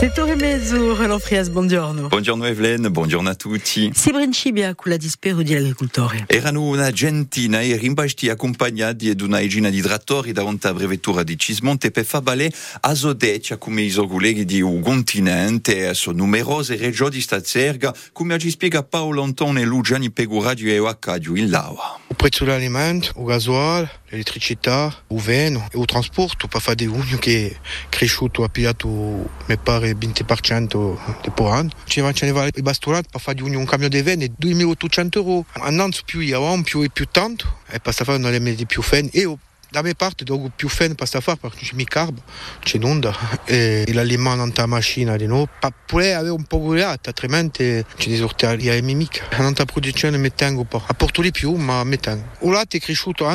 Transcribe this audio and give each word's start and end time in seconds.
C'est 0.00 0.16
Roland 0.16 1.18
Frias, 1.18 1.48
buongiorno. 1.48 2.06
Buongiorno 2.06 2.44
Evelyn, 2.46 2.86
buongiorno 2.88 3.30
a 3.30 3.34
tutti. 3.34 3.90
Si 3.92 4.12
brincibia 4.12 4.72
con 4.76 4.92
la 4.92 4.96
dispero 4.96 5.42
di 5.42 5.52
agricoltori. 5.56 6.24
Erano 6.28 6.62
una 6.62 6.92
gentina 6.92 7.60
e 7.60 7.76
rimbasti 7.76 8.28
accompagnati 8.28 9.08
ad 9.08 9.20
una 9.22 9.40
egina 9.40 9.70
di 9.70 9.80
trattori 9.80 10.30
davanti 10.30 10.68
a 10.68 10.72
brevettura 10.72 11.24
di 11.24 11.36
Cismonte 11.36 11.90
per 11.90 12.04
far 12.04 12.22
balè 12.22 12.48
a 12.82 12.94
Zodeccia 12.94 13.56
come 13.56 13.82
i 13.82 13.90
colleghi 13.92 14.44
di 14.44 14.60
un 14.60 14.80
continente 14.82 15.92
sono 15.94 16.18
numerose 16.18 16.76
regioni 16.76 17.20
sta 17.20 17.42
zerga 17.42 17.92
come 18.12 18.38
ci 18.38 18.50
spiega 18.50 18.84
Paolo 18.84 19.22
Antone 19.22 19.64
Lugiani 19.64 20.12
Peguradio 20.12 20.70
e 20.70 20.88
Accadio 20.88 21.34
in 21.34 21.50
Laua. 21.50 21.97
O 22.18 22.20
prezzo 22.20 22.44
dell'alimento, 22.44 23.12
o 23.14 23.22
gasoil, 23.22 23.88
l'elettricità, 24.08 24.92
o 25.06 25.18
veno 25.18 25.68
e 25.70 25.78
o 25.78 25.84
trasporto 25.84 26.48
per 26.48 26.60
fare 26.60 26.74
di 26.74 26.86
uno 26.86 27.16
che 27.20 27.48
è 27.48 27.56
cresciuto, 27.88 28.42
ha 28.42 28.48
pigliato, 28.48 28.88
mi 28.88 29.56
pare, 29.56 29.92
20% 29.92 30.98
di 31.22 31.30
per 31.30 31.46
anno. 31.46 31.70
Ci 31.84 32.00
va 32.00 32.08
a 32.08 32.12
i 32.56 32.62
bastonati 32.62 33.06
per 33.08 33.20
fare 33.20 33.36
di 33.36 33.42
uno 33.42 33.56
un 33.60 33.66
cambio 33.66 33.88
di 33.88 34.02
veno, 34.02 34.26
2800 34.36 35.18
euro. 35.20 35.46
Andando 35.60 35.96
più 36.04 36.18
io 36.18 36.38
avanti, 36.38 36.70
più 36.70 36.82
e 36.82 36.90
più 36.90 37.06
tanto, 37.08 37.60
e 37.68 37.78
per 37.78 37.94
fare 37.94 38.18
non 38.18 38.32
le 38.32 38.40
più 38.66 38.82
fine. 38.82 39.10
E 39.12 39.22
da 39.22 39.36
mia 39.82 39.94
parte 39.94 40.24
dopo 40.24 40.50
più 40.54 40.68
fine 40.68 40.94
per 40.94 41.08
fare 41.08 41.36
perché 41.38 41.64
c'è 41.64 41.74
mi 41.74 41.84
carbo, 41.84 42.22
c'è 42.60 42.78
n'onda 42.78 43.14
e 43.44 43.84
l'alimento 43.92 44.36
non 44.36 44.52
la 44.54 44.66
macchina 44.66 45.16
di 45.16 45.26
nuovo. 45.26 45.48
Per 45.58 45.72
poter 45.86 46.16
avere 46.16 46.32
un 46.32 46.44
po' 46.44 46.72
di 46.72 46.80
latte, 46.80 47.10
altrimenti 47.10 47.84
ci 47.96 48.08
disortiamo 48.08 48.54
a 48.54 48.80
mica. 48.94 49.26
Non 49.38 49.52
la 49.56 49.64
produzione 49.64 50.16
un. 50.16 50.82
Apporto 50.86 51.22
di 51.22 51.30
più, 51.30 51.54
ma 51.54 51.84
mi 51.84 51.98
tengo. 51.98 52.24
Il 52.40 52.50
latte 52.50 52.78
cresciuto 52.78 53.26
a 53.26 53.34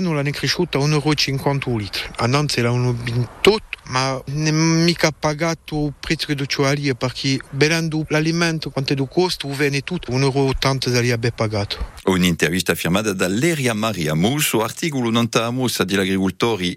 1,50 0.85 1.67
euro 1.67 1.77
litro. 1.77 2.03
A 2.17 2.27
Nantes 2.27 2.57
era 2.57 2.71
1,28 2.71 3.73
ma 3.85 4.21
non 4.27 4.83
mica 4.83 5.11
pagato 5.11 5.87
il 5.87 5.93
prezzo 5.99 6.27
che 6.27 6.35
perché 6.95 7.39
l'alimento 8.09 8.69
quanto 8.69 8.93
costo 9.07 9.49
viene 9.49 9.81
tutto 9.81 10.11
1,80 10.11 10.87
euro 10.87 11.01
lì 11.01 11.11
abbia 11.11 11.31
pagato 11.31 11.91
Maria 13.73 14.15
ta 15.29 15.51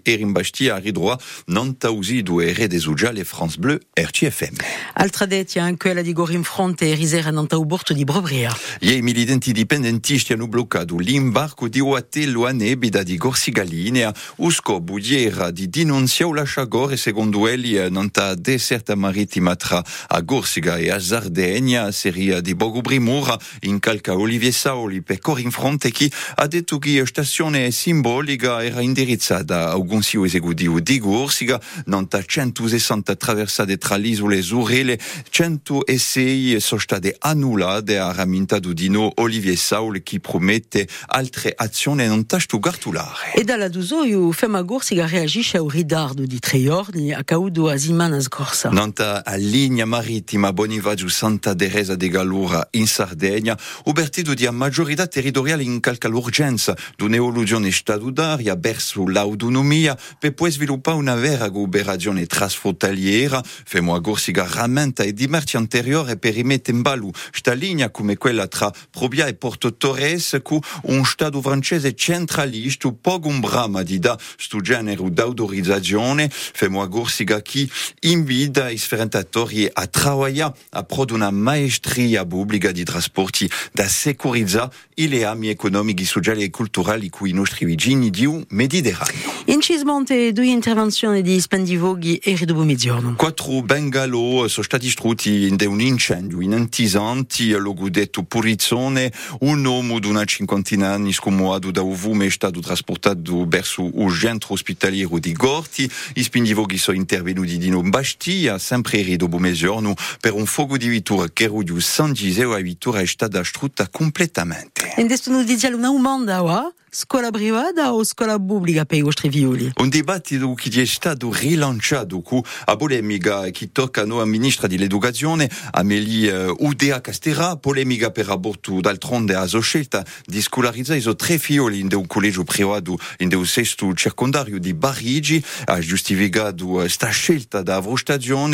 e 0.03 0.15
rimbastia 0.15 0.75
a 0.75 0.77
ridroa 0.77 1.17
non 1.47 1.77
ta 1.77 1.89
usidu 1.89 2.39
e 2.39 2.53
rede 2.53 2.77
ugiale 2.85 3.23
France 3.23 3.57
Bleu 3.57 3.77
RCFM. 3.93 4.55
Altra 4.93 5.25
detti 5.25 5.59
anche 5.59 5.87
quella 5.87 6.01
di 6.01 6.13
Gorim 6.13 6.43
Fronte 6.43 6.91
e 6.91 6.95
risera 6.95 7.31
non 7.31 7.47
ta 7.47 7.57
uborto 7.57 7.93
di 7.93 8.03
Brobria. 8.03 8.55
I 8.81 9.01
militenti 9.01 9.51
dipendentisti 9.51 10.33
hanno 10.33 10.47
bloccato 10.47 10.97
l'imbarco 10.97 11.67
di 11.67 11.79
Oatello 11.79 12.45
a 12.45 12.51
Nebida 12.51 13.03
di 13.03 13.15
Gorsigalinea, 13.15 14.13
usco 14.37 14.81
budiera 14.81 15.51
di 15.51 15.69
denunziare 15.69 16.33
la 16.33 16.43
sciagore 16.43 16.97
secondo 16.97 17.47
elli 17.47 17.89
non 17.89 18.11
ta 18.11 18.33
deserta 18.35 18.95
marittima 18.95 19.55
tra 19.55 19.83
a 20.07 20.21
Gorsiga 20.21 20.77
e 20.77 20.89
a 20.89 20.99
Sardegna, 20.99 21.91
seria 21.91 22.41
di 22.41 22.55
Bogubrimura, 22.55 23.37
in 23.61 23.79
calca 23.79 24.13
Olivier 24.13 24.53
Saoli 24.53 25.01
per 25.01 25.19
Corin 25.19 25.51
Fronte 25.51 25.91
che 25.91 26.11
ha 26.35 26.47
detto 26.47 26.79
che 26.79 26.99
la 26.99 27.05
stazione 27.05 27.71
simbolica 27.71 28.63
era 28.63 28.81
indirizzata 28.81 29.36
a 29.45 29.75
un 29.75 29.87
consiglio 29.87 30.25
esecutivo 30.25 30.79
di 30.79 30.99
Gorsiga, 30.99 31.59
non 31.85 32.07
ta 32.07 32.23
160 32.23 33.15
traversate 33.15 33.77
tra 33.77 33.95
le 33.97 34.07
isole 34.07 34.41
Zurele, 34.41 34.99
106 35.29 36.59
sono 36.59 36.79
state 36.79 37.15
annullate 37.19 37.97
a 37.97 38.11
ramintado 38.11 38.73
Dino 38.73 39.11
Olivier 39.15 39.57
Saul 39.57 40.01
che 40.03 40.19
promette 40.19 40.87
altre 41.07 41.53
azioni 41.55 42.05
non 42.07 42.25
ta 42.25 42.39
stugartulare. 42.39 43.33
E 43.33 43.43
dalla 43.43 43.67
Dusoio, 43.67 44.31
Fema 44.31 44.61
Gorsiga 44.61 45.07
reagisce 45.07 45.57
al 45.57 45.67
ridardo 45.67 46.25
di 46.25 46.39
tre 46.39 46.61
giorni 46.61 47.13
a 47.13 47.23
caudo 47.23 47.69
a 47.69 47.77
settimana 47.77 48.19
scorsa. 48.19 48.69
Non 48.69 48.93
ta 48.93 49.23
a 49.25 49.35
linea 49.35 49.85
marittima 49.85 50.53
Bonivaggio 50.53 51.07
Santa 51.07 51.55
Teresa 51.55 51.95
de 51.95 52.09
Gallura 52.09 52.67
in 52.71 52.87
Sardegna, 52.87 53.57
ubertido 53.85 54.33
di 54.33 54.45
a 54.45 54.51
maggiorità 54.51 55.07
territoriale 55.07 55.63
in 55.63 55.79
calca 55.79 56.07
l'urgenza 56.07 56.75
d'un'evoluzione 56.95 57.71
statutaria 57.71 58.55
verso 58.55 59.05
l'autonomia 59.27 59.97
per 60.19 60.33
poi 60.33 60.51
sviluppare 60.51 60.97
una 60.97 61.15
vera 61.15 61.49
cooperazione 61.49 62.25
trasfrontaliera, 62.25 63.43
femo 63.43 63.93
a 63.93 63.99
Gorsiga 63.99 64.47
rammenta 64.49 65.03
e 65.03 65.13
di 65.13 65.27
merci 65.27 65.57
anteriore 65.57 66.17
per 66.17 66.33
rimettere 66.33 66.75
in 66.75 66.83
ballo 66.83 67.11
sta 67.31 67.53
linea 67.53 67.89
come 67.89 68.17
quella 68.17 68.47
tra 68.47 68.71
Probia 68.89 69.27
e 69.27 69.35
Porto 69.35 69.75
Torres 69.75 70.39
con 70.43 70.59
un 70.83 71.05
stato 71.05 71.41
francese 71.41 71.93
centralista 71.95 72.91
poco 72.91 73.27
un 73.27 73.39
brama 73.39 73.83
di 73.83 73.99
da 73.99 74.17
sto 74.37 74.61
genere 74.61 75.11
d'autorizzazione, 75.11 76.29
femo 76.29 76.81
a 76.81 76.87
Gorsiga 76.87 77.41
chi 77.41 77.69
invita 78.01 78.69
i 78.69 78.77
sferentatori 78.77 79.69
a 79.71 79.89
lavorare 80.03 80.53
a 80.71 80.83
pro 80.83 81.05
una 81.11 81.31
maestria 81.31 82.25
pubblica 82.25 82.71
di 82.71 82.83
trasporti 82.83 83.49
da 83.71 83.87
securizzare 83.87 84.71
i 84.95 85.07
legami 85.07 85.49
economici, 85.49 86.05
sociali 86.05 86.43
e 86.43 86.49
culturali 86.49 87.09
con 87.09 87.27
i 87.27 87.31
nostri 87.31 87.65
vicini 87.65 88.09
di 88.09 88.25
un 88.25 88.43
Mediterraneo. 88.49 89.16
In 89.45 89.61
Cismonte 89.61 90.31
due 90.33 90.47
intervenzioni 90.47 91.21
di 91.21 91.39
spendivoghi 91.39 92.17
e 92.17 92.35
ridobo 92.35 92.63
mezzogiorno. 92.63 93.15
Quattro 93.15 93.61
bengalo 93.61 94.47
sono 94.47 94.65
stati 94.65 94.85
distrutti 94.85 95.47
in 95.47 95.55
un 95.67 95.81
incendio 95.81 96.41
in 96.41 96.53
Antisanti, 96.53 97.51
logo 97.51 97.89
detto 97.89 98.23
Purizzone, 98.23 99.11
un 99.41 99.63
uomo 99.63 99.99
di 99.99 100.07
una 100.07 100.25
cinquantina 100.25 100.91
anni 100.91 101.13
scomodato 101.13 101.71
da 101.71 101.83
ovume 101.83 102.25
è 102.25 102.29
stato 102.29 102.59
trasportato 102.59 103.45
verso 103.47 103.89
un 103.91 104.11
centro 104.11 104.53
ospitaliero 104.53 105.19
di 105.19 105.33
Gorti, 105.33 105.89
i 106.15 106.23
spendivoghi 106.23 106.77
sono 106.77 106.97
intervenuti 106.97 107.57
di 107.57 107.69
Bastia, 107.83 108.57
sempre 108.57 109.01
ridobo 109.01 109.37
mezzogiorno, 109.37 109.93
per 110.19 110.33
un 110.33 110.45
fuoco 110.45 110.77
di 110.77 110.87
vittura 110.87 111.27
che 111.31 111.47
rudio 111.47 111.79
San 111.79 112.13
Giseo 112.13 112.53
a 112.53 112.59
vittura 112.59 112.99
è 112.99 113.05
stata 113.05 113.39
distrutta 113.39 113.87
completamente. 113.89 114.93
In 114.97 115.07
questo 115.07 115.31
notizia 115.31 115.73
una 115.75 115.89
umanda, 115.89 116.41
wa? 116.41 116.73
Scuola 116.89 117.31
privata 117.31 117.93
o 117.93 118.01
scuola 118.05 118.39
pubblica 118.39 118.85
per 118.85 118.97
i 118.97 119.01
vostri 119.01 119.29
figlioli? 119.29 119.73
Un 119.75 119.89
dibattito 119.89 120.53
che 120.53 120.69
è 120.81 120.85
stato 120.85 121.33
rilanciato 121.33 122.21
con 122.21 122.41
la 122.65 122.77
polemica 122.77 123.49
che 123.49 123.73
tocca 123.73 124.03
a 124.03 124.25
ministra 124.25 124.67
dell'educazione, 124.67 125.49
Amélie 125.71 126.31
uh, 126.31 126.55
Udea 126.59 127.01
Castera, 127.01 127.57
polemica 127.57 128.11
per 128.11 128.29
aborto 128.29 128.79
d'altronde 128.79 129.35
a 129.35 129.45
sua 129.47 129.59
scelta 129.59 130.05
di 130.25 130.41
scolarizzare 130.41 130.99
i 130.99 131.01
suoi 131.01 131.17
tre 131.17 131.37
figli 131.37 131.79
in 131.79 131.89
un 131.91 132.07
collegio 132.07 132.45
privato 132.45 132.97
in 133.17 133.35
un 133.35 133.45
sesto 133.45 133.93
circondario 133.93 134.57
di 134.57 134.73
Parigi, 134.73 135.43
ha 135.65 135.79
giustificato 135.79 136.87
sta 136.87 137.09
scelta 137.09 137.63
da 137.63 137.83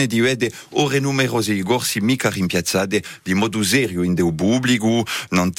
di 0.07 0.19
vedere 0.21 0.51
ore 0.71 0.99
numerose 0.99 1.53
i 1.53 1.61
corsi 1.61 1.99
mica 1.99 2.31
rimpiazzate 2.31 3.03
di 3.21 3.35
modo 3.35 3.61
serio 3.61 4.01
in 4.01 4.15
un 4.19 4.33
pubblico, 4.33 5.05
non 5.29 5.53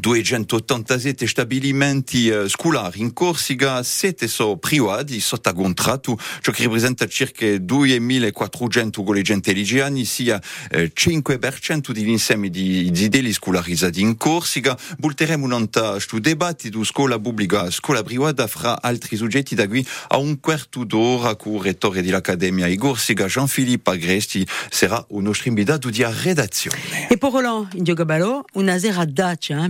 287 0.00 1.26
stabilimenti 1.26 2.28
uh, 2.28 2.48
scolari 2.48 3.00
in 3.00 3.12
Corsica, 3.12 3.82
7 3.82 4.28
sono 4.28 4.56
privati 4.56 5.20
sotto 5.20 5.52
contratto, 5.52 6.18
ciò 6.40 6.52
che 6.52 6.64
rappresenta 6.64 7.06
circa 7.06 7.46
2400 7.58 9.02
collegianti 9.02 9.50
eligiani, 9.50 10.04
sia 10.04 10.40
eh, 10.70 10.92
5% 10.94 11.90
dell'insieme 11.90 12.48
di 12.48 12.90
zideli 12.94 13.32
scolarizzati 13.32 14.00
in 14.00 14.16
Corsica. 14.16 14.78
Volteremo 14.98 15.46
un 15.46 15.68
stu 15.98 16.18
dibattito 16.18 16.84
scuola 16.84 17.18
pubblica 17.18 17.70
scuola 17.70 18.02
privata 18.02 18.46
fra 18.46 18.80
altri 18.80 19.16
soggetti 19.16 19.54
da 19.54 19.66
qui 19.66 19.86
a 20.08 20.18
un 20.18 20.40
quarto 20.40 20.84
d'ora 20.84 21.36
con 21.36 21.54
il 21.54 21.62
rettore 21.62 22.02
dell'Accademia 22.02 22.66
Corsica, 22.76 23.26
Jean-Philippe 23.26 23.90
Agresti, 23.90 24.46
sarà 24.70 25.04
un 25.10 25.22
nostro 25.22 25.48
invitato 25.48 25.90
di 25.90 26.04
redazione. 26.22 27.08
E 27.08 27.16
Roland, 27.18 27.68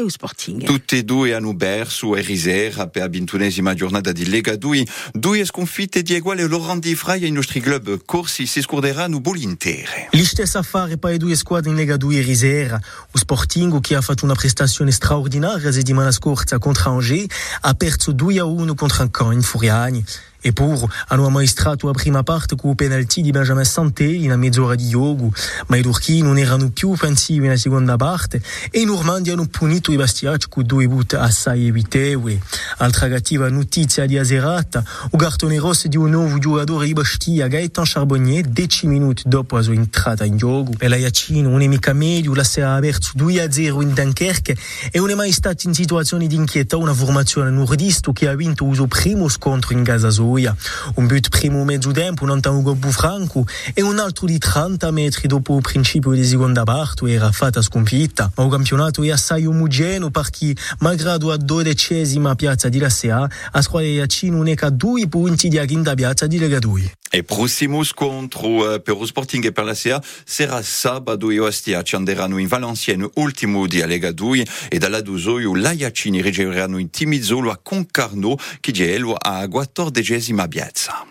CA 0.00 0.02
e 0.02 0.02
lo 0.02 0.08
Sporting. 0.08 0.64
Tutte 0.64 0.96
e 0.98 1.04
due 1.04 1.34
hanno 1.34 1.54
perso 1.54 2.16
e 2.16 2.22
risera 2.22 2.88
per 2.88 3.02
la 3.02 3.08
ventunesima 3.08 3.74
giornata 3.74 4.12
di 4.12 4.28
Lega 4.28 4.56
2. 4.56 4.86
Due 5.12 5.44
sconfitte 5.44 6.02
di 6.02 6.14
eguale 6.14 6.48
Laurent 6.48 6.82
Di 6.82 6.94
Fraia 6.94 7.26
i 7.26 7.30
nostri 7.30 7.60
club 7.60 8.00
corsi 8.04 8.46
si 8.46 8.62
scorderanno 8.62 9.20
intere. 9.36 10.08
Gli 10.10 10.24
stessi 10.24 10.56
affari 10.56 10.98
per 10.98 11.12
le 11.12 11.16
due 11.18 11.36
squadre 11.36 11.70
in 11.70 11.76
Lega 11.76 11.96
2 11.96 12.16
e 12.16 12.20
risera. 12.22 12.80
Lo 13.10 13.18
Sporting, 13.18 13.80
che 13.80 13.94
ha 13.94 14.00
fatto 14.00 14.24
una 14.24 14.34
prestazione 14.34 14.90
straordinaria 14.90 15.70
settimana 15.72 16.10
scorsa 16.10 16.58
contro 16.58 16.90
Angers, 16.90 17.26
ha 17.60 17.74
perso 17.74 18.12
2 18.12 18.38
a 18.38 18.44
1 18.44 18.74
contro 18.74 19.08
Caen 19.10 19.32
in 19.32 19.42
Furiani. 19.42 20.04
Eppure 20.42 20.88
hanno 21.08 21.26
ammaestrato 21.26 21.86
la 21.86 21.92
prima 21.92 22.22
parte 22.22 22.56
con 22.56 22.70
il 22.70 22.76
penalty 22.76 23.20
di 23.20 23.30
Benjamin 23.30 23.64
Santelli 23.64 24.24
in 24.24 24.32
mezz'ora 24.38 24.74
di 24.74 24.88
gioco, 24.88 25.30
ma 25.66 25.76
i 25.76 25.82
turchi 25.82 26.22
non 26.22 26.38
erano 26.38 26.70
più 26.70 26.90
offensivi 26.90 27.40
nella 27.40 27.58
seconda 27.58 27.96
parte 27.96 28.42
e 28.70 28.80
i 28.80 28.84
normandi 28.84 29.30
hanno 29.30 29.46
punito 29.46 29.89
i 29.92 29.96
bastiacci 29.96 30.46
con 30.48 30.64
due 30.64 30.86
butte 30.88 31.16
assai 31.16 31.66
evitevoli. 31.66 32.40
Altra 32.78 33.08
cattiva 33.08 33.48
notizia 33.48 34.06
di 34.06 34.16
Aserata, 34.16 34.82
il 35.12 35.18
cartone 35.18 35.58
rosso 35.58 35.88
di 35.88 35.96
un 35.96 36.10
nuovo 36.10 36.38
giocatore 36.38 36.86
di 36.86 36.92
Bastia, 36.92 37.46
Gaetan 37.46 37.84
Charbonnier, 37.84 38.46
10 38.46 38.86
minuti 38.86 39.22
dopo 39.26 39.56
la 39.56 39.62
sua 39.62 39.74
entrata 39.74 40.24
in 40.24 40.36
gioco. 40.36 40.72
Per 40.76 40.88
la 40.88 40.96
Iacino 40.96 41.50
non 41.50 41.60
è 41.62 41.66
mica 41.66 41.92
meglio, 41.92 42.34
la 42.34 42.44
sera 42.44 42.74
ha 42.74 42.80
perso 42.80 43.10
2 43.14 43.42
a 43.42 43.50
0 43.50 43.82
in 43.82 43.92
Dunkerque 43.92 44.56
e 44.90 44.98
non 44.98 45.10
è 45.10 45.14
mai 45.14 45.32
stato 45.32 45.66
in 45.66 45.74
situazione 45.74 46.26
di 46.26 46.34
inquietare 46.34 46.82
una 46.82 46.94
formazione 46.94 47.50
nordista 47.50 48.12
che 48.12 48.28
ha 48.28 48.34
vinto 48.34 48.66
il 48.66 48.74
suo 48.74 48.86
primo 48.86 49.28
scontro 49.28 49.74
in 49.74 49.84
casa 49.84 50.10
sola. 50.10 50.28
2. 50.30 50.54
Un 50.94 51.06
but 51.06 51.28
primo 51.28 51.64
mezzo 51.64 51.90
tempo, 51.90 52.24
non 52.24 52.40
Ugo 52.42 52.74
Bufranco, 52.74 53.46
e 53.74 53.82
un 53.82 53.98
altro 53.98 54.26
di 54.26 54.38
30 54.38 54.90
metri 54.90 55.28
dopo 55.28 55.56
il 55.56 55.62
principio 55.62 56.12
di 56.12 56.24
seconda 56.24 56.62
parte 56.64 57.10
era 57.10 57.30
fatta 57.32 57.60
sconfitta. 57.62 58.30
Ma 58.36 58.44
il 58.44 58.50
campionato 58.50 59.02
è 59.02 59.10
assai 59.10 59.46
omogeneo 59.46 59.78
perché, 60.10 60.54
malgrado 60.80 61.32
a 61.32 61.36
dodicesima 61.36 62.34
piazza 62.34 62.68
di 62.68 62.78
la 62.78 62.90
SEA, 62.90 63.28
a 63.52 63.62
squadra 63.62 64.02
è 64.02 64.06
che 64.54 64.70
due 64.72 65.08
punti 65.08 65.48
di 65.48 65.58
quinta 65.66 65.94
piazza 65.94 66.26
di 66.26 66.38
Lega 66.38 66.58
2. 66.58 66.92
E 67.10 67.24
prossimo 67.24 67.82
scontro 67.82 68.80
per 68.80 68.96
lo 68.96 69.06
Sporting 69.06 69.44
e 69.46 69.52
per 69.52 69.64
la 69.64 69.74
SEA 69.74 70.02
sarà 70.24 70.62
sabato 70.62 71.30
e 71.30 71.38
Ostia 71.38 71.82
ci 71.82 71.94
anderanno 71.94 72.38
in 72.38 72.46
Valenciennes 72.46 73.10
ultimo 73.14 73.66
di 73.66 73.84
Lega 73.84 74.12
2 74.12 74.46
e 74.68 74.78
dalla 74.78 75.00
Dusoio 75.00 75.54
l'Aiacini 75.54 76.20
riceveranno 76.20 76.78
in 76.78 76.90
Timizzolo 76.90 77.50
a 77.50 77.58
Concarno 77.60 78.36
che 78.60 78.72
è 78.94 79.00
a 79.00 79.44
14esima 79.44 80.46
piazza. 80.46 81.10